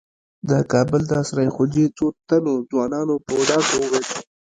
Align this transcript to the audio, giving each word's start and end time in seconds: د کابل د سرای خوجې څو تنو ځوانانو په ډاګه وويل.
د 0.49 0.51
کابل 0.71 1.01
د 1.07 1.13
سرای 1.27 1.49
خوجې 1.55 1.85
څو 1.97 2.05
تنو 2.27 2.53
ځوانانو 2.69 3.15
په 3.27 3.33
ډاګه 3.47 3.75
وويل. 3.79 4.05